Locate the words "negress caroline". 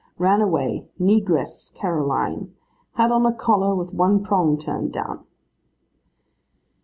0.99-2.55